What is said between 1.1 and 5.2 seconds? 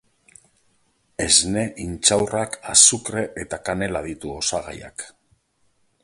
Esne, intxaurrak, azukre eta kanela ditu osagaiak.